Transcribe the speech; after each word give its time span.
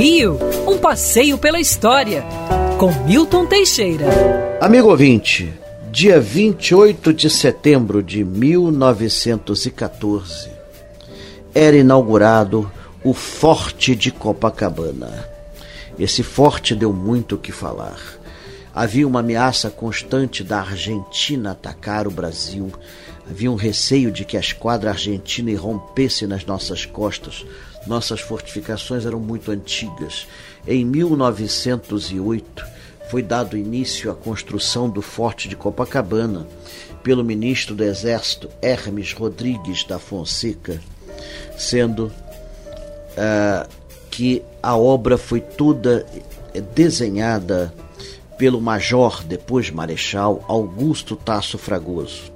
Rio, 0.00 0.38
um 0.66 0.78
passeio 0.78 1.36
pela 1.36 1.60
história, 1.60 2.24
com 2.78 2.90
Milton 3.04 3.44
Teixeira. 3.44 4.06
Amigo 4.58 4.88
ouvinte, 4.88 5.52
dia 5.92 6.18
28 6.18 7.12
de 7.12 7.28
setembro 7.28 8.02
de 8.02 8.24
1914, 8.24 10.48
era 11.54 11.76
inaugurado 11.76 12.72
o 13.04 13.12
Forte 13.12 13.94
de 13.94 14.10
Copacabana. 14.10 15.28
Esse 15.98 16.22
forte 16.22 16.74
deu 16.74 16.94
muito 16.94 17.34
o 17.34 17.38
que 17.38 17.52
falar. 17.52 18.00
Havia 18.74 19.06
uma 19.06 19.20
ameaça 19.20 19.68
constante 19.68 20.42
da 20.42 20.60
Argentina 20.60 21.50
atacar 21.50 22.08
o 22.08 22.10
Brasil. 22.10 22.72
Havia 23.28 23.52
um 23.52 23.54
receio 23.54 24.10
de 24.10 24.24
que 24.24 24.38
a 24.38 24.40
esquadra 24.40 24.92
argentina 24.92 25.50
irrompesse 25.50 26.26
nas 26.26 26.46
nossas 26.46 26.86
costas. 26.86 27.44
Nossas 27.86 28.20
fortificações 28.20 29.06
eram 29.06 29.18
muito 29.18 29.50
antigas. 29.50 30.26
Em 30.66 30.84
1908 30.84 32.64
foi 33.10 33.22
dado 33.22 33.56
início 33.56 34.10
à 34.10 34.14
construção 34.14 34.88
do 34.88 35.02
Forte 35.02 35.48
de 35.48 35.56
Copacabana 35.56 36.46
pelo 37.02 37.24
ministro 37.24 37.74
do 37.74 37.82
Exército 37.82 38.48
Hermes 38.62 39.12
Rodrigues 39.12 39.84
da 39.84 39.98
Fonseca, 39.98 40.80
sendo 41.56 42.06
uh, 42.06 43.68
que 44.10 44.42
a 44.62 44.76
obra 44.76 45.16
foi 45.16 45.40
toda 45.40 46.06
desenhada 46.74 47.72
pelo 48.36 48.60
major, 48.60 49.22
depois 49.22 49.70
marechal, 49.70 50.44
Augusto 50.48 51.16
Tasso 51.16 51.58
Fragoso. 51.58 52.32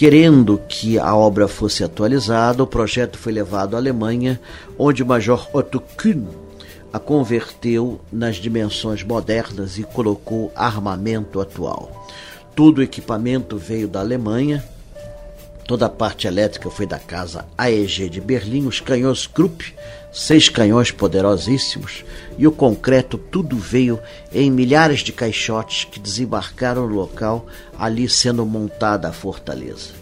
Querendo 0.00 0.58
que 0.66 0.98
a 0.98 1.14
obra 1.14 1.46
fosse 1.46 1.84
atualizada, 1.84 2.62
o 2.62 2.66
projeto 2.66 3.18
foi 3.18 3.32
levado 3.32 3.74
à 3.74 3.78
Alemanha, 3.78 4.40
onde 4.78 5.02
o 5.02 5.06
major 5.06 5.46
Otto 5.52 5.78
Kühn 5.78 6.24
a 6.90 6.98
converteu 6.98 8.00
nas 8.10 8.36
dimensões 8.36 9.02
modernas 9.02 9.76
e 9.76 9.82
colocou 9.82 10.50
armamento 10.56 11.38
atual. 11.38 12.08
Todo 12.56 12.78
o 12.78 12.82
equipamento 12.82 13.58
veio 13.58 13.86
da 13.86 14.00
Alemanha, 14.00 14.64
toda 15.70 15.86
a 15.86 15.88
parte 15.88 16.26
elétrica 16.26 16.68
foi 16.68 16.84
da 16.84 16.98
casa 16.98 17.46
AEG 17.56 18.08
de 18.08 18.20
Berlim, 18.20 18.66
os 18.66 18.80
canhões 18.80 19.28
Krupp 19.28 19.72
seis 20.10 20.48
canhões 20.48 20.90
poderosíssimos 20.90 22.04
e 22.36 22.44
o 22.44 22.50
concreto, 22.50 23.16
tudo 23.16 23.56
veio 23.56 24.00
em 24.32 24.50
milhares 24.50 24.98
de 24.98 25.12
caixotes 25.12 25.84
que 25.84 26.00
desembarcaram 26.00 26.88
no 26.88 26.96
local, 26.96 27.46
ali 27.78 28.08
sendo 28.08 28.44
montada 28.44 29.08
a 29.08 29.12
fortaleza. 29.12 29.92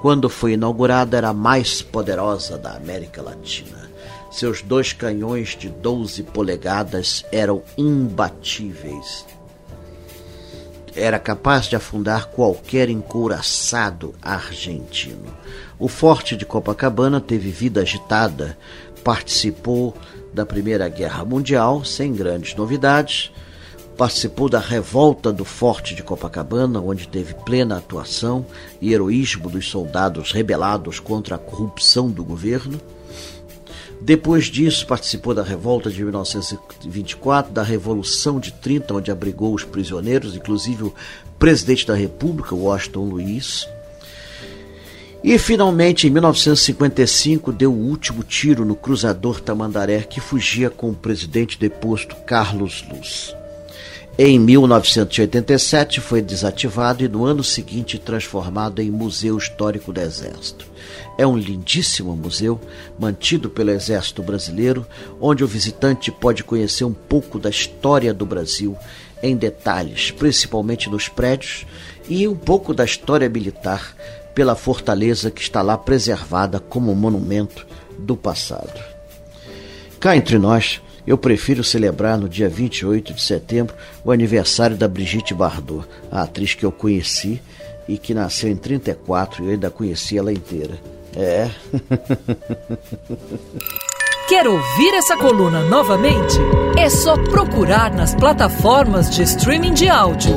Quando 0.00 0.30
foi 0.30 0.54
inaugurada, 0.54 1.18
era 1.18 1.28
a 1.28 1.34
mais 1.34 1.82
poderosa 1.82 2.56
da 2.56 2.72
América 2.72 3.20
Latina. 3.20 3.90
Seus 4.30 4.62
dois 4.62 4.94
canhões 4.94 5.50
de 5.50 5.68
12 5.68 6.22
polegadas 6.22 7.22
eram 7.30 7.62
imbatíveis. 7.76 9.26
Era 11.00 11.18
capaz 11.20 11.66
de 11.66 11.76
afundar 11.76 12.26
qualquer 12.26 12.88
encouraçado 12.88 14.14
argentino. 14.20 15.26
O 15.78 15.86
forte 15.86 16.36
de 16.36 16.44
Copacabana 16.44 17.20
teve 17.20 17.50
vida 17.50 17.82
agitada 17.82 18.58
participou 19.04 19.94
da 20.34 20.44
Primeira 20.44 20.88
Guerra 20.88 21.24
Mundial 21.24 21.84
sem 21.84 22.12
grandes 22.12 22.54
novidades, 22.54 23.32
participou 23.96 24.48
da 24.48 24.58
revolta 24.58 25.32
do 25.32 25.44
Forte 25.44 25.94
de 25.94 26.02
Copacabana, 26.02 26.80
onde 26.80 27.08
teve 27.08 27.32
plena 27.32 27.78
atuação 27.78 28.44
e 28.80 28.92
heroísmo 28.92 29.48
dos 29.48 29.68
soldados 29.68 30.32
rebelados 30.32 31.00
contra 31.00 31.36
a 31.36 31.38
corrupção 31.38 32.10
do 32.10 32.24
governo. 32.24 32.78
Depois 34.00 34.46
disso, 34.46 34.86
participou 34.86 35.34
da 35.34 35.42
revolta 35.42 35.90
de 35.90 36.02
1924, 36.02 37.52
da 37.52 37.62
Revolução 37.62 38.38
de 38.38 38.52
30, 38.52 38.94
onde 38.94 39.10
abrigou 39.10 39.54
os 39.54 39.64
prisioneiros, 39.64 40.36
inclusive 40.36 40.84
o 40.84 40.94
presidente 41.38 41.86
da 41.86 41.94
República, 41.94 42.54
Washington 42.54 43.04
Luiz. 43.04 43.68
E 45.22 45.36
finalmente, 45.36 46.06
em 46.06 46.10
1955, 46.10 47.52
deu 47.52 47.72
o 47.72 47.88
último 47.88 48.22
tiro 48.22 48.64
no 48.64 48.76
cruzador 48.76 49.40
Tamandaré 49.40 50.02
que 50.02 50.20
fugia 50.20 50.70
com 50.70 50.90
o 50.90 50.94
presidente 50.94 51.58
deposto 51.58 52.14
Carlos 52.24 52.84
Luz. 52.88 53.37
Em 54.20 54.36
1987 54.36 56.00
foi 56.00 56.20
desativado 56.20 57.04
e 57.04 57.08
no 57.08 57.24
ano 57.24 57.44
seguinte 57.44 58.00
transformado 58.00 58.82
em 58.82 58.90
Museu 58.90 59.38
Histórico 59.38 59.92
do 59.92 60.00
Exército. 60.00 60.66
É 61.16 61.24
um 61.24 61.38
lindíssimo 61.38 62.16
museu 62.16 62.60
mantido 62.98 63.48
pelo 63.48 63.70
Exército 63.70 64.20
Brasileiro, 64.20 64.84
onde 65.20 65.44
o 65.44 65.46
visitante 65.46 66.10
pode 66.10 66.42
conhecer 66.42 66.82
um 66.82 66.92
pouco 66.92 67.38
da 67.38 67.48
história 67.48 68.12
do 68.12 68.26
Brasil 68.26 68.76
em 69.22 69.36
detalhes, 69.36 70.10
principalmente 70.10 70.90
nos 70.90 71.06
prédios, 71.06 71.64
e 72.08 72.26
um 72.26 72.34
pouco 72.34 72.74
da 72.74 72.84
história 72.84 73.28
militar 73.28 73.94
pela 74.34 74.56
fortaleza 74.56 75.30
que 75.30 75.42
está 75.42 75.62
lá 75.62 75.78
preservada 75.78 76.58
como 76.58 76.92
monumento 76.92 77.64
do 77.96 78.16
passado. 78.16 78.82
Cá 80.00 80.16
entre 80.16 80.40
nós, 80.40 80.80
eu 81.08 81.16
prefiro 81.16 81.64
celebrar 81.64 82.18
no 82.18 82.28
dia 82.28 82.50
28 82.50 83.14
de 83.14 83.22
setembro 83.22 83.74
o 84.04 84.12
aniversário 84.12 84.76
da 84.76 84.86
Brigitte 84.86 85.32
Bardot, 85.32 85.88
a 86.10 86.20
atriz 86.20 86.52
que 86.52 86.66
eu 86.66 86.70
conheci 86.70 87.40
e 87.88 87.96
que 87.96 88.12
nasceu 88.12 88.50
em 88.50 88.56
34 88.56 89.42
e 89.42 89.46
eu 89.46 89.52
ainda 89.52 89.70
conheci 89.70 90.18
ela 90.18 90.30
inteira. 90.30 90.78
É. 91.16 91.48
Quer 94.28 94.46
ouvir 94.46 94.94
essa 94.96 95.16
coluna 95.16 95.62
novamente? 95.62 96.36
É 96.76 96.90
só 96.90 97.16
procurar 97.16 97.90
nas 97.94 98.14
plataformas 98.14 99.08
de 99.08 99.22
streaming 99.22 99.72
de 99.72 99.88
áudio. 99.88 100.36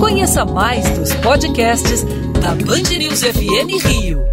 Conheça 0.00 0.46
mais 0.46 0.88
dos 0.98 1.14
podcasts 1.16 2.02
da 2.40 2.54
Band 2.54 2.88
News 2.96 3.20
FM 3.20 3.84
Rio. 3.84 4.24